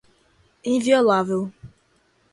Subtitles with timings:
[0.63, 1.53] inviolável